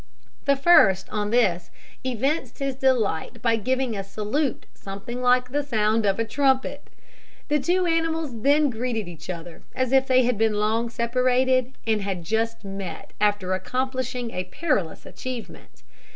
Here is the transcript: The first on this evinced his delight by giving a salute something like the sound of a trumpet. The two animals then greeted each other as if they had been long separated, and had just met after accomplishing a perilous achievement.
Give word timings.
The 0.45 0.55
first 0.55 1.07
on 1.11 1.29
this 1.29 1.69
evinced 2.03 2.57
his 2.57 2.73
delight 2.73 3.39
by 3.39 3.55
giving 3.55 3.95
a 3.95 4.03
salute 4.03 4.65
something 4.73 5.21
like 5.21 5.51
the 5.51 5.61
sound 5.61 6.07
of 6.07 6.17
a 6.17 6.25
trumpet. 6.25 6.89
The 7.49 7.59
two 7.59 7.85
animals 7.85 8.41
then 8.41 8.71
greeted 8.71 9.07
each 9.07 9.29
other 9.29 9.61
as 9.75 9.91
if 9.91 10.07
they 10.07 10.23
had 10.23 10.39
been 10.39 10.55
long 10.55 10.89
separated, 10.89 11.73
and 11.85 12.01
had 12.01 12.23
just 12.23 12.65
met 12.65 13.13
after 13.21 13.53
accomplishing 13.53 14.31
a 14.31 14.45
perilous 14.45 15.05
achievement. 15.05 15.83